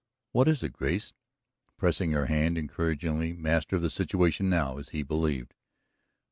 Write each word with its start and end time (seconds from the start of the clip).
"What 0.31 0.47
is 0.47 0.63
it, 0.63 0.73
Grace?" 0.73 1.13
pressing 1.77 2.11
her 2.13 2.25
hand 2.25 2.57
encouragingly, 2.57 3.33
master 3.33 3.75
of 3.75 3.83
the 3.83 3.91
situation 3.91 4.49
now, 4.49 4.79
as 4.79 4.89
he 4.89 5.03
believed. 5.03 5.53